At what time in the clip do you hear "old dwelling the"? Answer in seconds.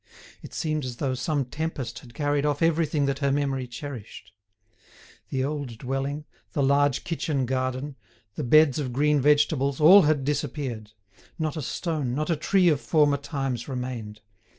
5.43-6.63